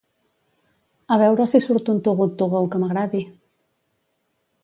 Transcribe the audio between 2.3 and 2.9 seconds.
To Go que